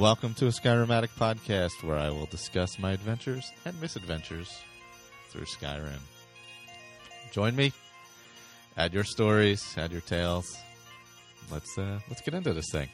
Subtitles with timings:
[0.00, 4.58] Welcome to a Skyrim Addict podcast where I will discuss my adventures and misadventures
[5.28, 6.00] through Skyrim.
[7.32, 7.74] Join me.
[8.78, 10.56] Add your stories, add your tales.
[11.52, 12.88] Let's uh, let's get into this thing.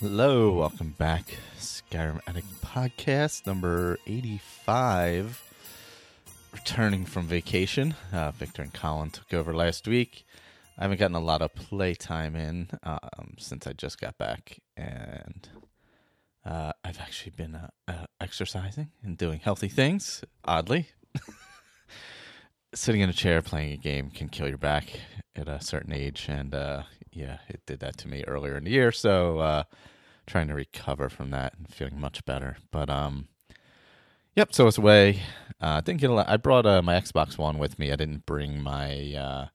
[0.00, 1.36] Hello, welcome back.
[1.58, 5.47] Skyrim Addict Podcast number 85.
[6.52, 7.94] Returning from vacation.
[8.12, 10.24] Uh, Victor and Colin took over last week.
[10.78, 15.48] I haven't gotten a lot of playtime in um, since I just got back, and
[16.44, 20.88] uh, I've actually been uh, uh, exercising and doing healthy things, oddly.
[22.74, 24.86] Sitting in a chair playing a game can kill your back
[25.34, 28.70] at a certain age, and uh, yeah, it did that to me earlier in the
[28.70, 28.92] year.
[28.92, 29.62] So, uh,
[30.26, 32.56] trying to recover from that and feeling much better.
[32.70, 33.28] But um,
[34.38, 34.54] yep.
[34.54, 35.20] So it's away.
[35.60, 36.28] Uh, didn't get a lot.
[36.28, 37.90] I brought uh, my Xbox One with me.
[37.90, 39.46] I didn't bring my uh,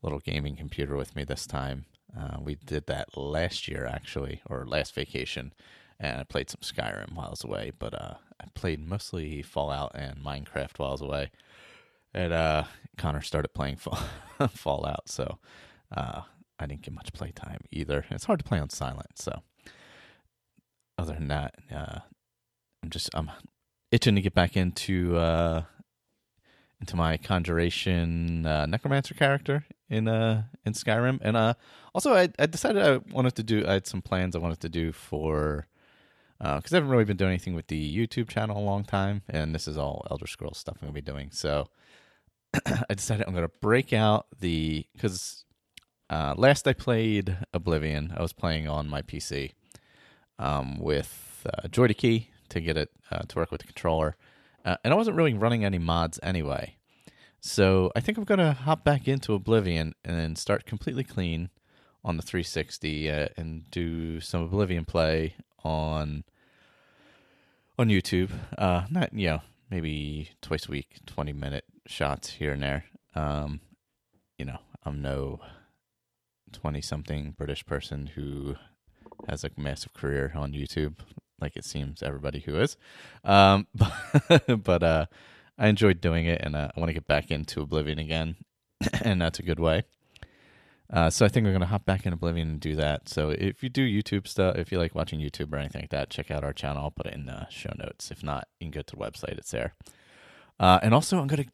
[0.00, 1.86] little gaming computer with me this time.
[2.16, 5.52] Uh, we did that last year, actually, or last vacation,
[5.98, 7.72] and I played some Skyrim while I was away.
[7.76, 11.30] But uh, I played mostly Fallout and Minecraft while I was away.
[12.14, 12.64] And uh,
[12.96, 13.98] Connor started playing Fall-
[14.50, 15.38] Fallout, so
[15.94, 16.22] uh,
[16.60, 18.04] I didn't get much playtime either.
[18.08, 19.42] It's hard to play on silent, so
[20.96, 21.98] other than that, uh,
[22.84, 23.32] I'm just I'm
[23.90, 25.62] itching to get back into uh,
[26.80, 31.54] into my conjuration uh, necromancer character in uh in Skyrim, and uh
[31.94, 34.68] also I I decided I wanted to do I had some plans I wanted to
[34.68, 35.66] do for
[36.38, 39.54] because I haven't really been doing anything with the YouTube channel a long time, and
[39.54, 41.30] this is all Elder Scrolls stuff I'm gonna be doing.
[41.32, 41.68] So
[42.66, 45.44] I decided I'm gonna break out the because
[46.10, 49.52] uh, last I played Oblivion, I was playing on my PC
[50.38, 54.16] um, with uh, JoyToKey to get it uh, to work with the controller,
[54.64, 56.76] uh, and I wasn't really running any mods anyway.
[57.40, 61.50] So I think I'm gonna hop back into Oblivion and start completely clean
[62.04, 66.24] on the 360 uh, and do some Oblivion play on
[67.78, 68.30] on YouTube.
[68.56, 72.84] Uh, not you know maybe twice a week, 20 minute shots here and there.
[73.14, 73.60] Um,
[74.36, 75.40] you know I'm no
[76.52, 78.56] 20 something British person who
[79.28, 80.96] has a massive career on YouTube,
[81.40, 82.76] like it seems everybody who is.
[83.24, 85.06] Um, but, but uh,
[85.58, 88.36] I enjoyed doing it, and uh, I want to get back into Oblivion again,
[89.02, 89.84] and that's a good way.
[90.90, 93.08] Uh, so I think we're to hop back in Oblivion and do that.
[93.08, 96.08] So if you do YouTube stuff, if you like watching YouTube or anything like that,
[96.08, 96.82] check out our channel.
[96.82, 98.10] I'll put it in the show notes.
[98.10, 99.74] If not, you can go to the website; it's there.
[100.58, 101.44] Uh, and also, I'm gonna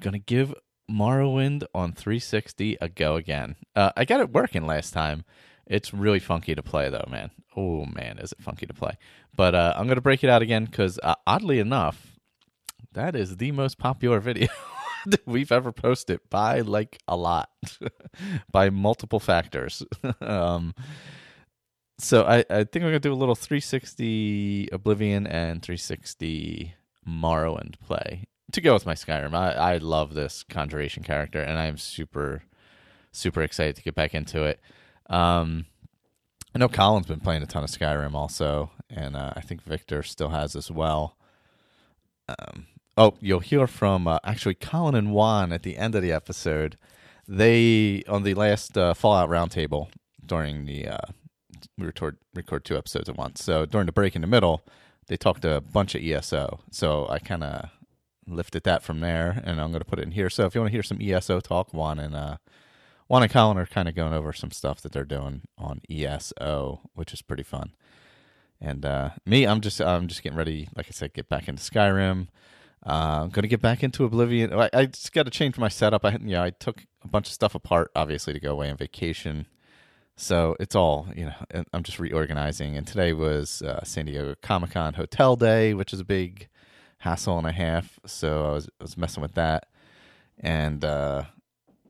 [0.00, 0.54] gonna give
[0.90, 3.56] Morrowind on 360 a go again.
[3.74, 5.24] Uh, I got it working last time.
[5.66, 7.30] It's really funky to play, though, man.
[7.56, 8.96] Oh man, is it funky to play?
[9.34, 12.18] But uh, I'm gonna break it out again because, uh, oddly enough,
[12.92, 14.48] that is the most popular video
[15.26, 17.50] we've ever posted by like a lot,
[18.50, 19.82] by multiple factors.
[20.20, 20.74] um,
[21.98, 26.74] so I, I think we're gonna do a little 360 Oblivion and 360
[27.08, 29.34] Morrowind play to go with my Skyrim.
[29.34, 32.44] I, I love this conjuration character, and I'm super
[33.12, 34.60] super excited to get back into it.
[35.08, 35.66] Um,
[36.54, 40.02] I know Colin's been playing a ton of Skyrim also, and uh, I think Victor
[40.02, 41.16] still has as well.
[42.28, 46.12] Um, oh, you'll hear from uh, actually Colin and Juan at the end of the
[46.12, 46.76] episode.
[47.28, 49.88] They on the last uh, Fallout roundtable
[50.24, 50.98] during the uh,
[51.76, 53.42] we record record two episodes at once.
[53.42, 54.62] So during the break in the middle,
[55.08, 56.60] they talked a bunch of ESO.
[56.70, 57.70] So I kind of
[58.26, 60.30] lifted that from there, and I'm going to put it in here.
[60.30, 62.36] So if you want to hear some ESO talk, Juan and uh,
[63.08, 66.80] Juan and Colin are kind of going over some stuff that they're doing on ESO,
[66.94, 67.72] which is pretty fun.
[68.60, 71.62] And uh, me, I'm just I'm just getting ready, like I said, get back into
[71.62, 72.28] Skyrim.
[72.84, 74.52] Uh, I'm gonna get back into Oblivion.
[74.52, 76.04] I, I just got to change my setup.
[76.04, 78.76] I you know I took a bunch of stuff apart, obviously, to go away on
[78.76, 79.46] vacation.
[80.16, 81.64] So it's all you know.
[81.72, 82.76] I'm just reorganizing.
[82.76, 86.48] And today was uh, San Diego Comic Con Hotel Day, which is a big
[86.98, 88.00] hassle and a half.
[88.06, 89.68] So I was I was messing with that,
[90.40, 91.24] and uh,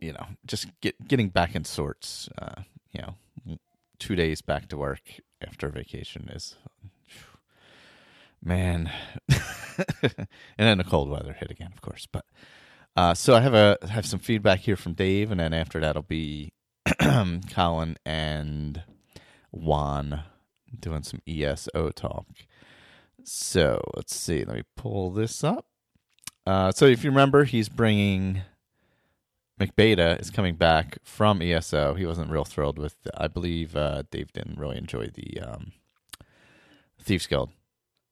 [0.00, 2.28] you know, just get getting back in sorts.
[2.40, 2.62] Uh,
[2.93, 3.58] you know,
[3.98, 5.02] two days back to work
[5.46, 6.56] after vacation is,
[8.43, 8.90] man.
[9.28, 10.28] and
[10.58, 12.06] then the cold weather hit again, of course.
[12.10, 12.25] But
[12.96, 16.02] uh, so I have a have some feedback here from Dave, and then after that'll
[16.02, 16.52] be
[17.50, 18.82] Colin and
[19.50, 20.22] Juan
[20.78, 22.26] doing some ESO talk.
[23.25, 24.44] So let's see.
[24.44, 25.66] Let me pull this up.
[26.46, 28.42] Uh, so if you remember, he's bringing
[29.60, 31.94] McBeta is coming back from ESO.
[31.94, 32.96] He wasn't real thrilled with.
[33.16, 35.72] I believe uh, Dave didn't really enjoy the um,
[37.00, 37.50] Thieves Guild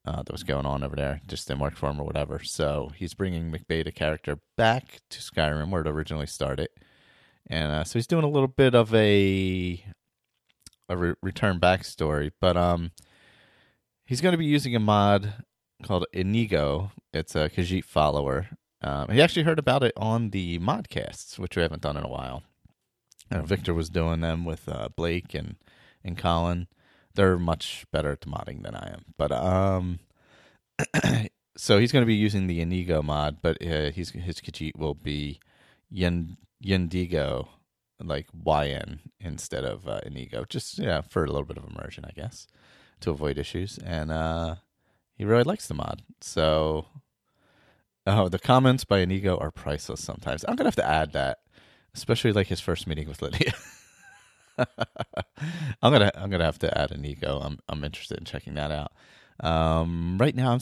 [0.07, 1.21] uh, that was going on over there.
[1.27, 2.43] Just didn't work for him or whatever.
[2.43, 6.69] So he's bringing McBeta character back to Skyrim where it originally started,
[7.47, 9.85] and uh, so he's doing a little bit of a
[10.89, 12.31] a re- return backstory.
[12.41, 12.93] But um,
[14.07, 15.45] he's going to be using a mod
[15.83, 16.93] called Inigo.
[17.13, 18.49] It's a Khajiit follower.
[18.85, 22.09] Um, he actually heard about it on the modcasts, which we haven't done in a
[22.09, 22.43] while.
[23.31, 25.57] And Victor was doing them with uh, Blake and
[26.05, 26.69] and Colin
[27.15, 29.05] they're much better at modding than I am.
[29.17, 30.01] But um,
[31.57, 34.95] so he's going to be using the Inigo mod, but uh, he's his Khajiit will
[34.95, 35.41] be
[35.91, 37.49] Yen Yendigo,
[38.03, 42.13] like YN instead of uh, Inigo, just yeah for a little bit of immersion, I
[42.13, 42.47] guess,
[43.01, 43.79] to avoid issues.
[43.79, 44.57] And uh,
[45.17, 46.87] he really likes the mod, so.
[48.07, 50.45] Oh, the comments by Inigo are priceless sometimes.
[50.47, 51.39] I'm gonna have to add that,
[51.95, 53.53] especially like his first meeting with Lydia.
[54.59, 57.41] I'm gonna I'm gonna have to add Inigo.
[57.41, 58.93] I'm I'm interested in checking that out.
[59.41, 60.61] Um, right now, I'm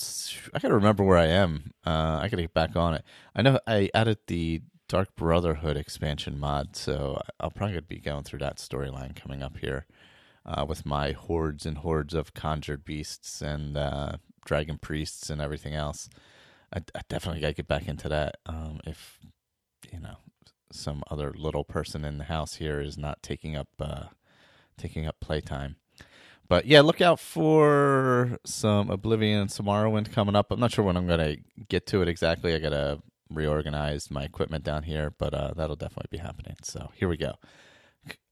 [0.54, 1.72] I gotta remember where I am.
[1.84, 3.04] Uh, I gotta get back on it.
[3.34, 8.40] I know I added the Dark Brotherhood expansion mod, so I'll probably be going through
[8.40, 9.86] that storyline coming up here
[10.46, 14.12] uh, with my hordes and hordes of conjured beasts and uh,
[14.44, 16.08] dragon priests and everything else.
[16.72, 18.38] I, I definitely gotta get back into that.
[18.46, 19.18] Um, if
[19.92, 20.16] you know
[20.70, 24.04] some other little person in the house here is not taking up uh,
[24.78, 25.76] taking up playtime.
[26.48, 30.50] But yeah, look out for some Oblivion, some Morrowind coming up.
[30.50, 31.36] I'm not sure when I'm gonna
[31.68, 32.54] get to it exactly.
[32.54, 36.56] I gotta reorganize my equipment down here, but uh, that'll definitely be happening.
[36.62, 37.34] So here we go.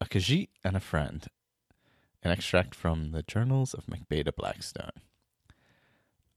[0.01, 1.27] A Khajiit and a friend.
[2.23, 4.91] An extract from the Journals of McBeta Blackstone.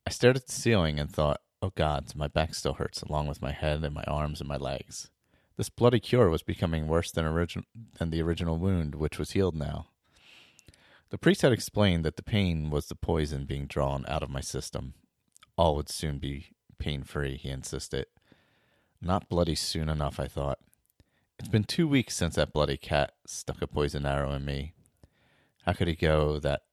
[0.08, 3.42] I stared at the ceiling and thought, "Oh gods, my back still hurts, along with
[3.42, 5.10] my head and my arms and my legs."
[5.56, 7.64] This bloody cure was becoming worse than, origi-
[7.98, 9.88] than the original wound, which was healed now.
[11.10, 14.42] The priest had explained that the pain was the poison being drawn out of my
[14.42, 14.96] system.
[15.56, 16.48] All would soon be
[16.80, 18.08] pain free, he insisted.
[19.00, 20.60] Not bloody soon enough, I thought.
[21.40, 24.74] It's been two weeks since that bloody cat stuck a poison arrow in me.
[25.66, 26.64] How could he go that?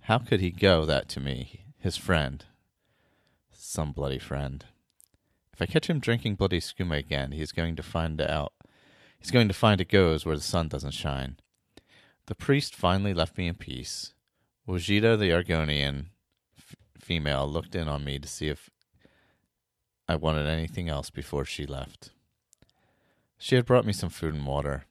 [0.00, 2.44] How could he go that to me, his friend?
[3.66, 4.62] Some bloody friend.
[5.54, 8.52] If I catch him drinking bloody skooma again, he's going to find out.
[9.18, 11.38] He's going to find it goes where the sun doesn't shine.
[12.26, 14.12] The priest finally left me in peace.
[14.68, 16.10] Wujeeta the Argonian
[16.58, 18.68] f- female looked in on me to see if
[20.06, 22.10] I wanted anything else before she left.
[23.38, 24.84] She had brought me some food and water.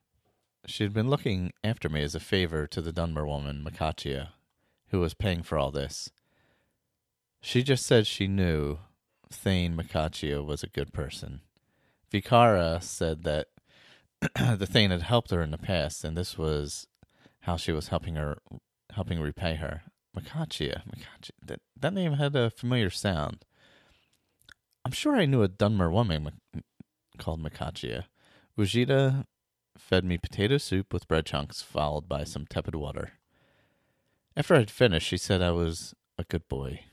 [0.66, 4.30] She had been looking after me as a favor to the Dunmer woman, Makachia,
[4.88, 6.10] who was paying for all this.
[7.46, 8.80] She just said she knew
[9.30, 11.42] Thane Makachia was a good person.
[12.10, 13.48] Vikara said that
[14.58, 16.88] the Thane had helped her in the past, and this was
[17.42, 18.38] how she was helping her,
[18.92, 19.84] helping repay her.
[20.18, 21.32] Makachia, Makachia.
[21.46, 23.44] That that name had a familiar sound.
[24.86, 26.40] I'm sure I knew a Dunmer woman
[27.18, 28.06] called Makachia.
[28.58, 29.26] Wujeeta
[29.78, 33.14] fed me potato soup with bread chunks, followed by some tepid water.
[34.38, 36.86] After I'd finished, she said I was a good boy.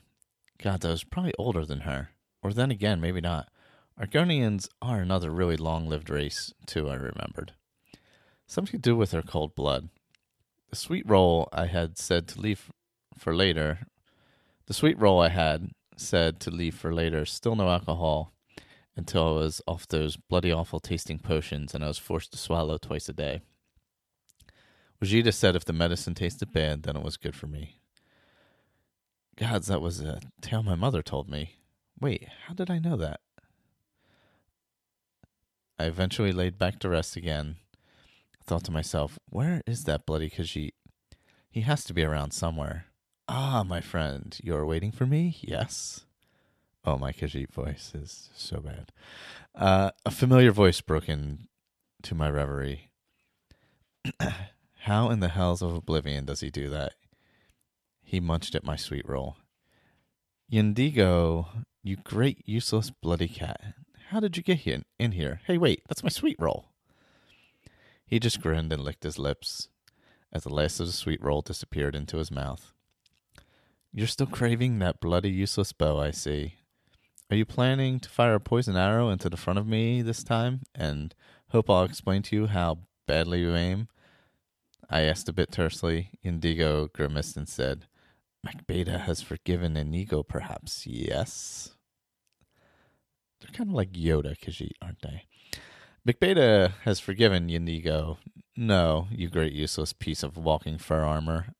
[0.61, 2.09] God, was probably older than her.
[2.43, 3.49] Or then again, maybe not.
[3.99, 7.53] Argonians are another really long lived race, too, I remembered.
[8.47, 9.89] Something to do with their cold blood.
[10.69, 12.71] The sweet roll I had said to leave
[13.17, 13.79] for later.
[14.67, 18.33] The sweet roll I had said to leave for later, still no alcohol
[18.95, 22.77] until I was off those bloody awful tasting potions and I was forced to swallow
[22.77, 23.41] twice a day.
[25.01, 27.80] Vegeta said if the medicine tasted bad, then it was good for me.
[29.41, 31.55] Gods, that was a tale my mother told me.
[31.99, 33.21] Wait, how did I know that?
[35.79, 37.55] I eventually laid back to rest again.
[38.39, 40.73] I thought to myself, where is that bloody Khajiit?
[41.49, 42.85] He has to be around somewhere.
[43.27, 45.35] Ah, my friend, you're waiting for me?
[45.41, 46.05] Yes.
[46.85, 48.91] Oh, my Khajiit voice is so bad.
[49.55, 52.91] Uh, a familiar voice broke into my reverie.
[54.81, 56.93] How in the hells of oblivion does he do that?
[58.11, 59.37] He munched at my sweet roll.
[60.51, 61.45] Yendigo
[61.81, 63.61] you great useless bloody cat.
[64.09, 65.39] How did you get here, in here?
[65.47, 66.65] Hey, wait, that's my sweet roll.
[68.05, 69.69] He just grinned and licked his lips
[70.33, 72.73] as the last of the sweet roll disappeared into his mouth.
[73.93, 76.55] You're still craving that bloody useless bow, I see.
[77.29, 80.63] Are you planning to fire a poison arrow into the front of me this time
[80.75, 81.15] and
[81.51, 83.87] hope I'll explain to you how badly you aim?
[84.89, 86.09] I asked a bit tersely.
[86.21, 87.85] Indigo grimaced and said,
[88.45, 91.75] MacBeta has forgiven Inigo, perhaps, yes?
[93.39, 95.25] They're kind of like Yoda, Khajiit, aren't they?
[96.07, 98.17] McBeta has forgiven Inigo.
[98.57, 101.53] No, you great useless piece of walking fur armor,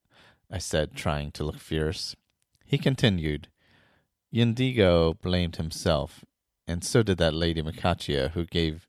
[0.52, 2.16] I said, trying to look fierce.
[2.66, 3.48] He continued,
[4.34, 6.24] Yendigo blamed himself,
[6.68, 8.88] and so did that lady Mikatia who gave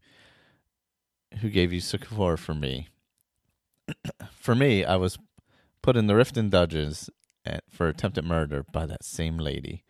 [1.40, 2.88] who gave you succor for me.
[4.32, 5.18] for me, I was
[5.82, 6.50] put in the Riften
[7.44, 9.84] Dungeons for attempted murder by that same lady.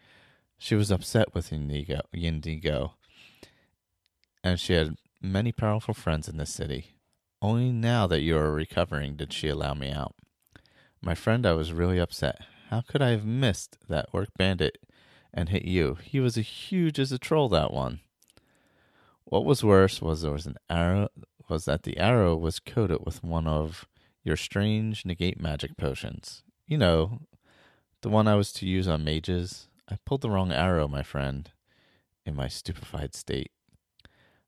[0.59, 2.93] She was upset with Yendigo, Yendigo,
[4.45, 6.97] and she had many powerful friends in the city.
[7.41, 10.15] Only now that you are recovering did she allow me out.
[11.01, 12.41] My friend, I was really upset.
[12.71, 14.79] How could I have missed that orc bandit
[15.35, 15.99] and hit you?
[16.03, 18.01] He was as huge as a troll, that one.
[19.25, 21.09] What was worse was there was an arrow
[21.49, 23.87] was that the arrow was coated with one of
[24.23, 26.45] your strange negate magic potions.
[26.67, 27.23] You know,
[28.03, 29.69] the one I was to use on mages.
[29.89, 31.51] I pulled the wrong arrow, my friend,
[32.27, 33.53] in my stupefied state.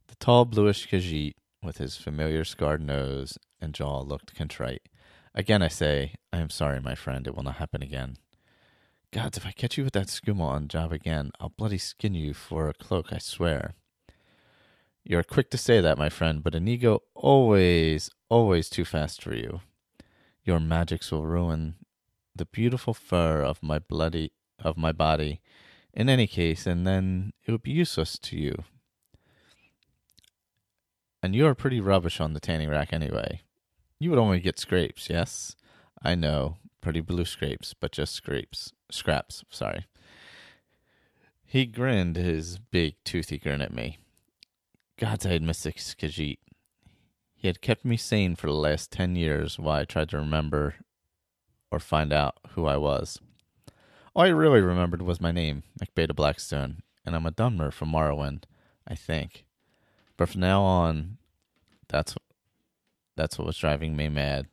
[0.08, 4.82] The tall bluish Khajiit, with his familiar scarred nose and jaw, looked contrite.
[5.34, 8.16] Again I say, I am sorry, my friend, it will not happen again.
[9.12, 12.34] Gods, if I catch you with that skooma on job again, I'll bloody skin you
[12.34, 13.75] for a cloak, I swear.
[15.04, 19.34] You are quick to say that, my friend, but Inigo always, always too fast for
[19.34, 19.61] you.
[20.42, 21.76] Your magics will ruin
[22.35, 25.41] the beautiful fur of my bloody of my body
[25.93, 28.64] in any case, and then it would be useless to you.
[31.23, 33.43] And you are pretty rubbish on the tanning rack anyway.
[33.99, 35.57] You would only get scrapes, yes?
[36.03, 38.73] I know, pretty blue scrapes, but just scrapes.
[38.91, 39.87] Scraps, sorry.
[41.47, 43.99] He grinned his big toothy grin at me.
[44.99, 46.38] Gods, I had missed Khajiit.
[47.37, 50.75] He had kept me sane for the last ten years while I tried to remember
[51.75, 53.21] or find out who I was.
[54.14, 58.45] All I really remembered was my name, McBeta Blackstone, and I'm a Dunmer from Morrowind,
[58.87, 59.45] I think.
[60.16, 61.19] But from now on,
[61.88, 62.14] that's
[63.16, 64.47] that's what was driving me mad.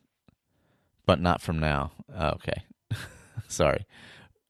[1.06, 1.92] But not from now.
[2.12, 2.64] Oh, okay.
[3.48, 3.86] Sorry.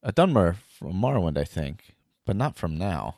[0.03, 3.17] A Dunmer from Morrowind, I think, but not from now.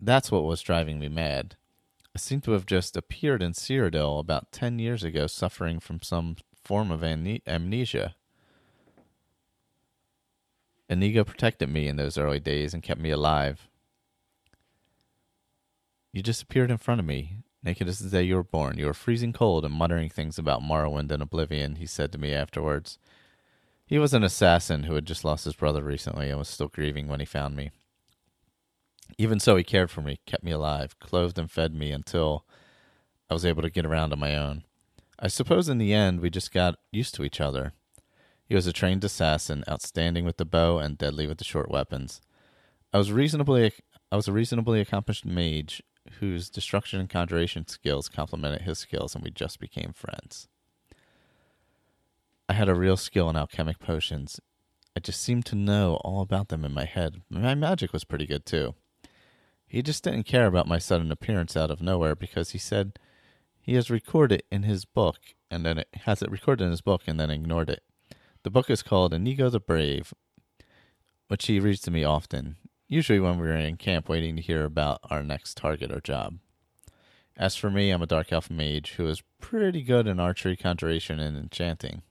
[0.00, 1.56] That's what was driving me mad.
[2.16, 6.36] I seem to have just appeared in Cyrodiil about ten years ago, suffering from some
[6.70, 8.14] form of amnesia.
[10.88, 13.68] Inigo protected me in those early days and kept me alive.
[16.12, 18.78] You just appeared in front of me, naked as the day you were born.
[18.78, 22.32] You were freezing cold and muttering things about Morrowind and Oblivion, he said to me
[22.32, 23.00] afterwards.
[23.84, 27.08] He was an assassin who had just lost his brother recently and was still grieving
[27.08, 27.72] when he found me.
[29.18, 32.44] Even so, he cared for me, kept me alive, clothed and fed me until
[33.28, 34.62] I was able to get around on my own.
[35.20, 37.74] I suppose in the end we just got used to each other.
[38.46, 42.20] He was a trained assassin, outstanding with the bow and deadly with the short weapons.
[42.92, 43.72] I was reasonably
[44.10, 45.82] I was a reasonably accomplished mage
[46.18, 50.48] whose destruction and conjuration skills complemented his skills, and we just became friends.
[52.48, 54.40] I had a real skill in alchemic potions.
[54.96, 57.22] I just seemed to know all about them in my head.
[57.30, 58.74] My magic was pretty good too.
[59.66, 62.98] He just didn't care about my sudden appearance out of nowhere because he said
[63.60, 65.18] he has recorded in his book
[65.50, 67.82] and then it has it recorded in his book and then ignored it.
[68.42, 70.14] The book is called Inigo the Brave,
[71.28, 72.56] which he reads to me often,
[72.88, 76.38] usually when we're in camp waiting to hear about our next target or job.
[77.36, 81.18] As for me, I'm a dark elf mage who is pretty good in archery, conjuration,
[81.18, 82.02] and enchanting.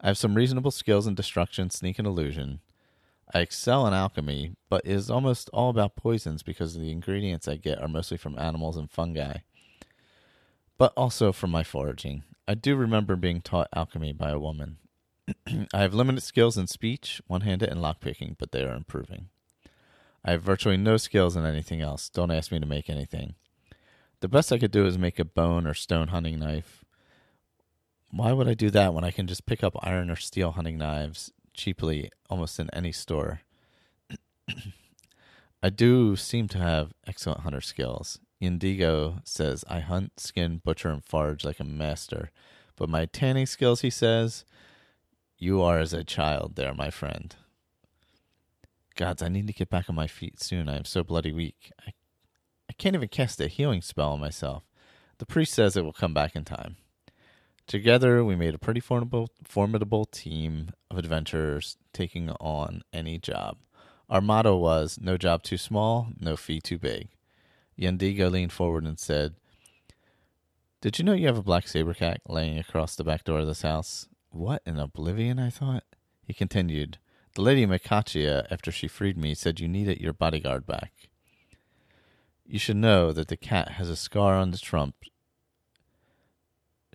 [0.00, 2.60] I have some reasonable skills in destruction, sneak, and illusion.
[3.32, 7.56] I excel in alchemy, but it is almost all about poisons because the ingredients I
[7.56, 9.38] get are mostly from animals and fungi,
[10.76, 12.24] but also from my foraging.
[12.46, 14.76] I do remember being taught alchemy by a woman.
[15.72, 19.28] I have limited skills in speech, one handed, and lockpicking, but they are improving.
[20.24, 22.08] I have virtually no skills in anything else.
[22.08, 23.34] Don't ask me to make anything.
[24.20, 26.84] The best I could do is make a bone or stone hunting knife.
[28.10, 30.78] Why would I do that when I can just pick up iron or steel hunting
[30.78, 33.40] knives cheaply almost in any store?
[35.62, 38.20] I do seem to have excellent hunter skills.
[38.40, 42.30] Indigo says, I hunt, skin, butcher, and forage like a master.
[42.76, 44.44] But my tanning skills, he says,
[45.38, 47.34] you are as a child there, my friend.
[48.96, 50.68] Gods, I need to get back on my feet soon.
[50.68, 51.72] I am so bloody weak.
[51.86, 51.92] I,
[52.68, 54.64] I can't even cast a healing spell on myself.
[55.18, 56.76] The priest says it will come back in time.
[57.66, 63.56] Together, we made a pretty formidable, formidable team of adventurers taking on any job.
[64.10, 67.08] Our motto was no job too small, no fee too big.
[67.78, 69.34] Yendigo leaned forward and said,
[70.82, 73.46] Did you know you have a black saber cat laying across the back door of
[73.46, 74.08] this house?
[74.28, 75.84] What an oblivion, I thought.
[76.22, 76.98] He continued,
[77.34, 80.92] The lady Mikatia, uh, after she freed me, said you needed your bodyguard back.
[82.44, 84.96] You should know that the cat has a scar on the trump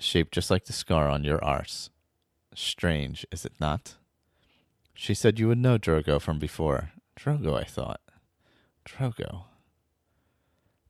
[0.03, 1.89] shaped just like the scar on your arse.
[2.53, 3.95] Strange, is it not?
[4.93, 6.91] She said you would know Drogo from before.
[7.17, 8.01] Drogo, I thought.
[8.85, 9.43] Drogo.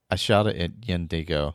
[0.09, 1.53] I shouted at Yendigo.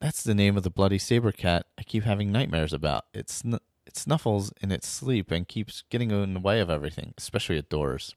[0.00, 3.04] That's the name of the bloody saber cat I keep having nightmares about.
[3.12, 7.14] It, sn- it snuffles in its sleep and keeps getting in the way of everything,
[7.18, 8.16] especially at doors.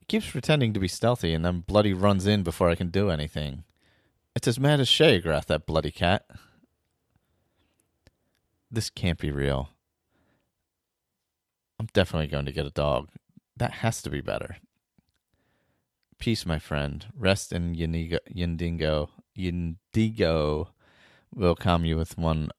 [0.00, 3.10] It keeps pretending to be stealthy and then bloody runs in before I can do
[3.10, 3.64] anything.
[4.34, 6.24] It's as mad as Sheogorath, that bloody cat.
[8.70, 9.70] This can't be real.
[11.78, 13.08] I'm definitely going to get a dog.
[13.56, 14.56] That has to be better.
[16.18, 17.04] Peace, my friend.
[17.14, 19.08] Rest in Yinigo, Yindingo.
[19.36, 20.68] Yindigo
[21.34, 22.50] will calm you with one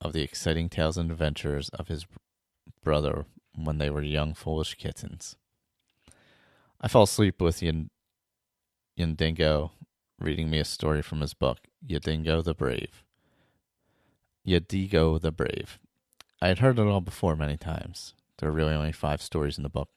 [0.00, 2.06] of the exciting tales and adventures of his
[2.84, 3.24] brother
[3.56, 5.36] when they were young, foolish kittens.
[6.80, 7.90] I fell asleep with Yin,
[8.98, 9.70] Yindingo
[10.20, 13.04] reading me a story from his book, Yadingo the Brave.
[14.46, 15.78] Yadigo the Brave.
[16.40, 18.14] I had heard it all before many times.
[18.38, 19.88] There are really only five stories in the book.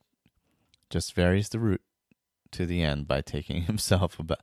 [0.89, 1.81] Just varies the route
[2.51, 4.39] to the end by taking himself about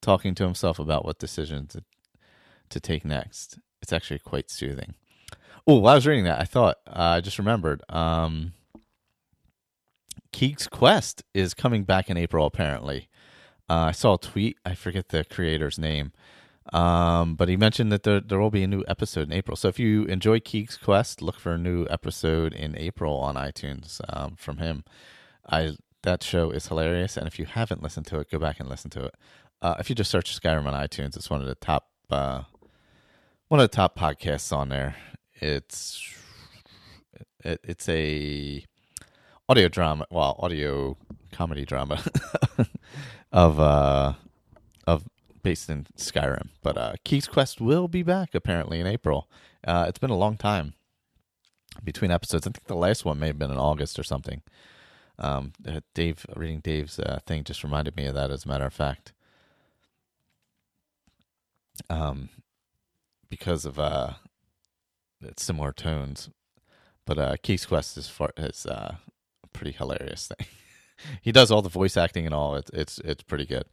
[0.00, 1.82] talking to himself about what decision to,
[2.68, 3.58] to take next.
[3.82, 4.94] It's actually quite soothing.
[5.66, 7.82] Oh, while I was reading that, I thought uh, I just remembered.
[7.88, 8.52] Um,
[10.32, 12.46] Keeg's Quest is coming back in April.
[12.46, 13.07] Apparently,
[13.68, 14.58] uh, I saw a tweet.
[14.64, 16.12] I forget the creator's name,
[16.72, 19.56] um, but he mentioned that there there will be a new episode in April.
[19.56, 24.00] So if you enjoy Keeg's Quest, look for a new episode in April on iTunes
[24.08, 24.84] um, from him.
[25.48, 28.68] I that show is hilarious, and if you haven't listened to it, go back and
[28.68, 29.14] listen to it.
[29.60, 32.42] Uh, if you just search Skyrim on iTunes, it's one of the top uh,
[33.48, 34.96] one of the top podcasts on there.
[35.34, 36.14] It's
[37.44, 38.64] it, it's a
[39.48, 40.96] audio drama, well, audio
[41.32, 42.02] comedy drama
[43.32, 44.14] of uh
[44.86, 45.04] of
[45.42, 46.48] based in Skyrim.
[46.62, 49.28] But uh Keeg's Quest will be back apparently in April.
[49.66, 50.74] Uh it's been a long time
[51.84, 52.46] between episodes.
[52.46, 54.42] I think the last one may have been in August or something.
[55.18, 58.30] Um, uh, Dave reading Dave's uh, thing just reminded me of that.
[58.30, 59.12] As a matter of fact,
[61.90, 62.28] um,
[63.28, 64.12] because of uh,
[65.36, 66.30] similar tones,
[67.04, 68.96] but uh, Keeg's Quest is far is uh,
[69.42, 70.46] a pretty hilarious thing.
[71.22, 72.54] he does all the voice acting and all.
[72.56, 73.64] It's it's it's pretty good.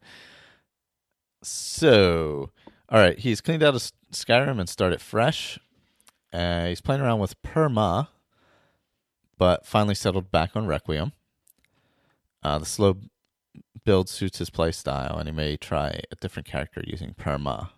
[1.42, 2.50] So,
[2.88, 5.58] all right, he's cleaned out of Skyrim and started fresh.
[6.32, 8.08] Uh, he's playing around with Perma,
[9.38, 11.12] but finally settled back on Requiem.
[12.42, 12.96] Uh, the slow
[13.84, 17.70] build suits his play style, and he may try a different character using Perma.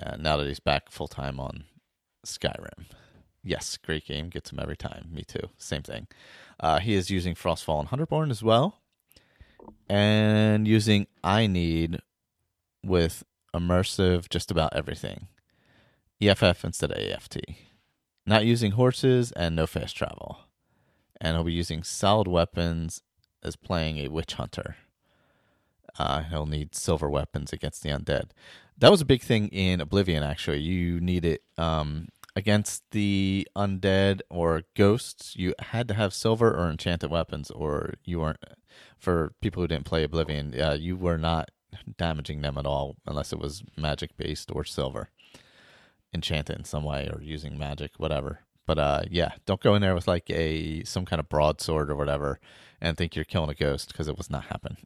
[0.00, 1.64] Uh, now that he's back full time on
[2.26, 2.86] Skyrim.
[3.44, 4.30] Yes, great game.
[4.30, 5.08] Gets him every time.
[5.12, 5.50] Me too.
[5.58, 6.06] Same thing.
[6.58, 8.80] Uh, he is using Frostfall and Hunterborn as well.
[9.88, 12.00] And using iNeed
[12.82, 13.22] with
[13.54, 15.28] immersive just about everything.
[16.22, 17.38] EFF instead of AFT.
[18.26, 20.38] Not using horses and no fast travel.
[21.20, 23.02] And he'll be using solid weapons
[23.42, 24.76] as playing a witch hunter.
[25.98, 28.30] Uh, he'll need silver weapons against the undead.
[28.78, 30.60] That was a big thing in Oblivion, actually.
[30.60, 35.34] You need it um, against the undead or ghosts.
[35.36, 38.38] You had to have silver or enchanted weapons, or you weren't.
[38.98, 41.50] For people who didn't play Oblivion, uh, you were not
[41.98, 45.10] damaging them at all unless it was magic based or silver,
[46.12, 48.40] enchanted in some way or using magic, whatever.
[48.66, 51.96] But uh, yeah, don't go in there with like a some kind of broadsword or
[51.96, 52.40] whatever
[52.80, 54.76] and think you're killing a ghost because it was not happen.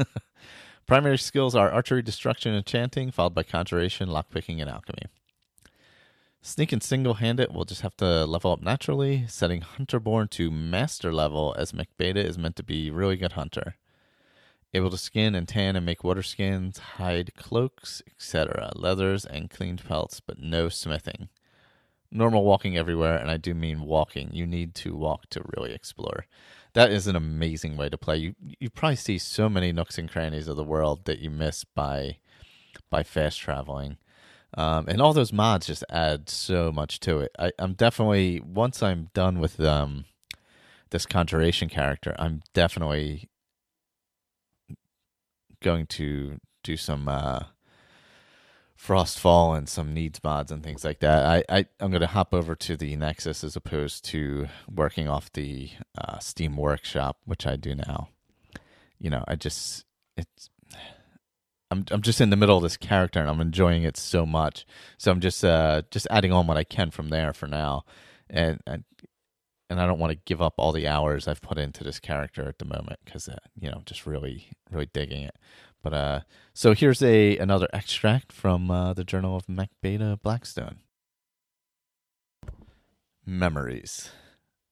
[0.86, 5.04] Primary skills are archery, destruction, and chanting, followed by conjuration, lockpicking, and alchemy.
[6.44, 11.12] Sneak and single handed will just have to level up naturally, setting Hunterborn to master
[11.12, 13.76] level as Mech Beta is meant to be really good hunter.
[14.74, 19.84] Able to skin and tan and make water skins, hide cloaks, etc., leathers, and cleaned
[19.84, 21.28] pelts, but no smithing.
[22.10, 24.30] Normal walking everywhere, and I do mean walking.
[24.32, 26.26] You need to walk to really explore
[26.74, 28.16] that is an amazing way to play.
[28.16, 31.64] You you probably see so many nooks and crannies of the world that you miss
[31.64, 32.18] by
[32.90, 33.98] by fast traveling.
[34.54, 37.34] Um, and all those mods just add so much to it.
[37.38, 40.04] I, am definitely once I'm done with um,
[40.90, 43.28] this conjuration character, I'm definitely
[45.62, 47.44] going to do some uh,
[48.78, 51.24] Frostfall and some needs mods and things like that.
[51.24, 55.32] I, I I'm going to hop over to the Nexus as opposed to working off
[55.32, 58.08] the uh, Steam Workshop, which I do now.
[58.98, 59.84] You know, I just
[60.16, 60.50] it's
[61.72, 64.66] I'm I'm just in the middle of this character and I'm enjoying it so much.
[64.98, 67.84] So I'm just uh just adding on what I can from there for now,
[68.28, 68.84] and and,
[69.70, 72.46] and I don't want to give up all the hours I've put into this character
[72.46, 75.36] at the moment because uh, you know just really really digging it.
[75.82, 76.20] But uh,
[76.52, 80.80] so here's a another extract from uh, the Journal of Mech Beta Blackstone.
[83.24, 84.10] Memories.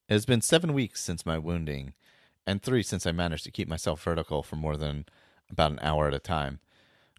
[0.06, 1.94] It has been seven weeks since my wounding,
[2.46, 5.06] and three since I managed to keep myself vertical for more than
[5.50, 6.60] about an hour at a time.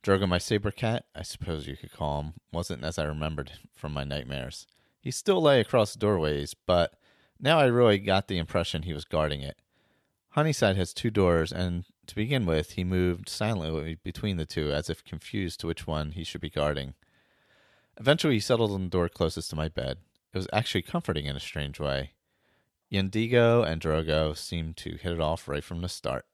[0.03, 3.93] Drogo, my saber cat, I suppose you could call him, wasn't as I remembered from
[3.93, 4.65] my nightmares.
[4.99, 6.93] He still lay across doorways, but
[7.39, 9.57] now I really got the impression he was guarding it.
[10.35, 14.89] Honeyside has two doors, and to begin with, he moved silently between the two, as
[14.89, 16.93] if confused to which one he should be guarding.
[17.99, 19.97] Eventually, he settled on the door closest to my bed.
[20.33, 22.13] It was actually comforting in a strange way.
[22.91, 26.25] Yendigo and Drogo seemed to hit it off right from the start.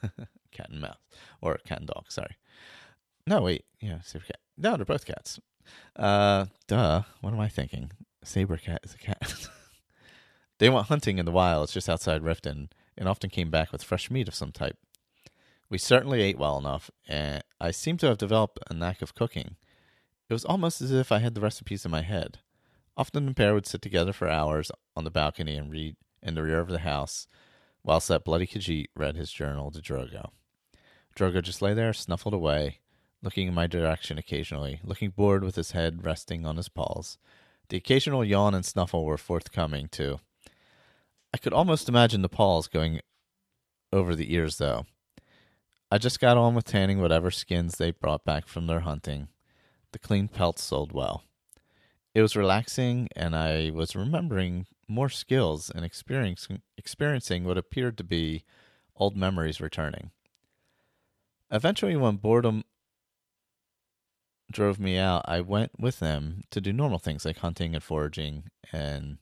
[0.50, 0.96] cat and mouse.
[1.40, 2.36] Or cat and dog, sorry.
[3.26, 3.64] No, wait.
[3.80, 4.40] Yeah, saber cat.
[4.56, 5.38] No, they're both cats.
[5.96, 7.02] Uh, duh.
[7.20, 7.92] What am I thinking?
[8.24, 9.48] Saber cat is a cat.
[10.58, 14.10] they went hunting in the wilds just outside Riften and often came back with fresh
[14.10, 14.76] meat of some type.
[15.70, 19.56] We certainly ate well enough, and I seem to have developed a knack of cooking.
[20.28, 22.40] It was almost as if I had the recipes in my head.
[22.96, 26.42] Often the pair would sit together for hours on the balcony and read in the
[26.42, 27.26] rear of the house,
[27.82, 30.30] whilst that bloody Khajiit read his journal to Drogo.
[31.16, 32.80] Drogo just lay there, snuffled away,
[33.22, 37.18] looking in my direction occasionally, looking bored with his head resting on his paws.
[37.68, 40.20] The occasional yawn and snuffle were forthcoming, too.
[41.32, 43.00] I could almost imagine the paws going
[43.92, 44.86] over the ears, though.
[45.90, 49.28] I just got on with tanning whatever skins they brought back from their hunting.
[49.92, 51.22] The clean pelts sold well.
[52.14, 58.44] It was relaxing, and I was remembering more skills and experiencing, what appeared to be
[58.96, 60.10] old memories returning.
[61.50, 62.64] Eventually, when boredom
[64.52, 68.44] drove me out, I went with them to do normal things like hunting and foraging
[68.72, 69.18] and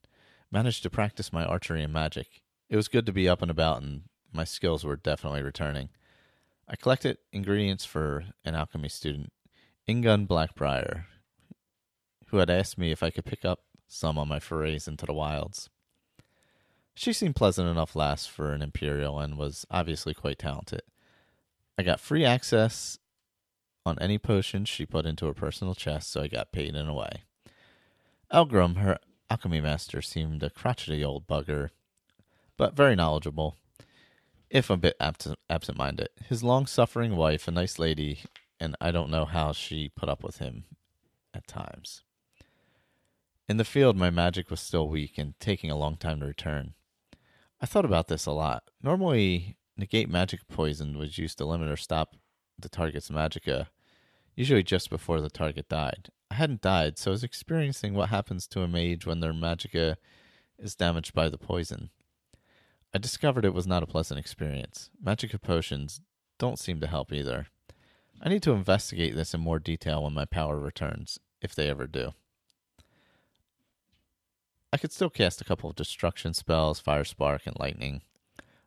[0.50, 2.42] managed to practice my archery and magic.
[2.68, 5.88] It was good to be up and about, and my skills were definitely returning.
[6.68, 9.32] I collected ingredients for an alchemy student,
[9.88, 11.04] Ingun Blackbriar,
[12.28, 15.12] who had asked me if I could pick up some on my forays into the
[15.12, 15.68] wilds.
[16.94, 20.82] She seemed pleasant enough lass for an Imperial and was obviously quite talented.
[21.76, 22.98] I got free access
[23.86, 26.94] on any potions she put into her personal chest, so I got paid in a
[26.94, 27.22] way.
[28.32, 28.98] Elgrim, her
[29.30, 31.70] alchemy master, seemed a crotchety old bugger,
[32.56, 33.56] but very knowledgeable,
[34.50, 35.38] if a bit absent
[35.76, 36.08] minded.
[36.28, 38.20] His long suffering wife, a nice lady,
[38.58, 40.64] and I don't know how she put up with him
[41.32, 42.02] at times.
[43.48, 46.74] In the field, my magic was still weak and taking a long time to return.
[47.60, 48.64] I thought about this a lot.
[48.82, 52.14] Normally, negate magic poison was used to limit or stop
[52.62, 53.66] the target's magicka,
[54.36, 56.08] usually just before the target died.
[56.30, 59.96] I hadn't died, so I was experiencing what happens to a mage when their magicka
[60.58, 61.90] is damaged by the poison.
[62.94, 64.90] I discovered it was not a pleasant experience.
[65.04, 66.00] Magicka potions
[66.38, 67.46] don't seem to help either.
[68.20, 71.86] I need to investigate this in more detail when my power returns, if they ever
[71.86, 72.12] do.
[74.72, 78.02] I could still cast a couple of destruction spells, Fire Spark and Lightning.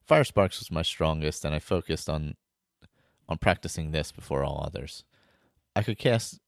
[0.05, 2.35] Fire Sparks was my strongest, and I focused on
[3.27, 5.03] on practicing this before all others.
[5.75, 6.39] I could cast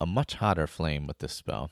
[0.00, 1.70] a much hotter flame with this spell.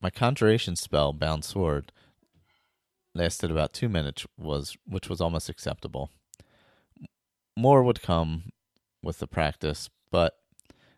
[0.00, 1.92] My conjuration spell, Bound Sword,
[3.14, 6.10] lasted about two minutes, was which was almost acceptable.
[7.56, 8.52] More would come
[9.02, 10.38] with the practice, but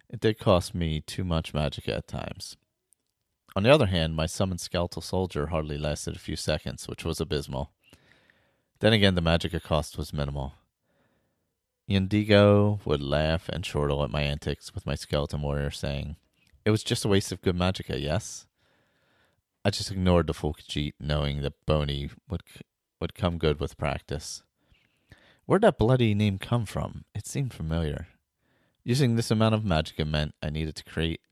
[0.09, 2.57] it did cost me too much magic at times.
[3.57, 7.21] On the other hand, my summoned skeletal soldier hardly lasted a few seconds, which was
[7.21, 7.73] abysmal.
[8.81, 10.55] Then again, the magic cost was minimal.
[11.91, 16.15] Yendigo would laugh and chortle at my antics with my skeleton warrior, saying,
[16.65, 18.47] It was just a waste of good magicka, yes?
[19.65, 22.43] I just ignored the full Khajiit, knowing that Boney would
[23.01, 24.43] would come good with practice.
[25.47, 27.05] Where'd that bloody name come from?
[27.15, 28.07] It seemed familiar.
[28.85, 31.23] Using this amount of magicka meant I needed to create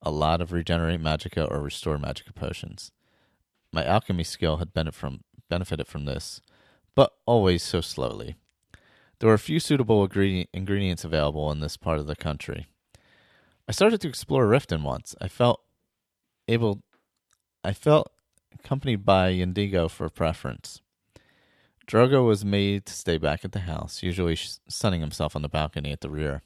[0.00, 2.92] a lot of regenerate magicka or restore magicka potions.
[3.72, 6.40] My alchemy skill had benefited from this,
[6.94, 8.36] but always so slowly.
[9.22, 12.66] There were a few suitable ingredients available in this part of the country.
[13.68, 15.14] I started to explore Riften once.
[15.20, 15.62] I felt
[16.48, 16.82] able,
[17.62, 18.10] I felt
[18.52, 20.80] accompanied by Yendigo for preference.
[21.86, 24.36] Drogo was made to stay back at the house, usually
[24.68, 26.42] sunning himself on the balcony at the rear.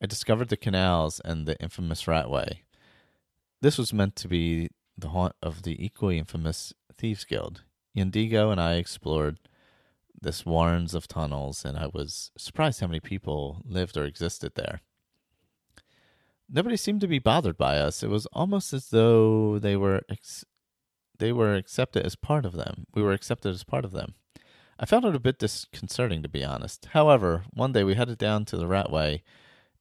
[0.00, 2.58] I discovered the canals and the infamous Ratway.
[3.62, 7.62] This was meant to be the haunt of the equally infamous Thieves Guild.
[7.96, 9.40] Yendigo and I explored
[10.20, 14.80] this warrens of tunnels, and I was surprised how many people lived or existed there.
[16.48, 18.02] Nobody seemed to be bothered by us.
[18.02, 20.44] It was almost as though they were ex-
[21.18, 22.86] they were accepted as part of them.
[22.94, 24.14] We were accepted as part of them.
[24.78, 26.88] I found it a bit disconcerting, to be honest.
[26.92, 29.22] However, one day we headed down to the Ratway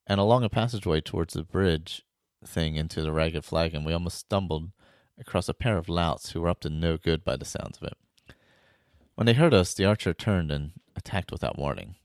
[0.07, 2.03] and along a passageway towards the bridge
[2.45, 4.71] thing into the ragged flag, and we almost stumbled
[5.17, 7.83] across a pair of louts who were up to no good by the sounds of
[7.83, 7.97] it.
[9.15, 11.95] When they heard us, the archer turned and attacked without warning.